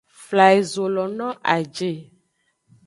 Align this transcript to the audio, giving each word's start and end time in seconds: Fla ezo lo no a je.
Fla 0.25 0.47
ezo 0.59 0.85
lo 0.95 1.05
no 1.17 1.27
a 1.53 1.55
je. 1.75 1.91